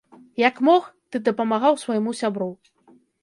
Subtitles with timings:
[0.43, 2.51] Як мог, ты дапамагаў свайму сябру.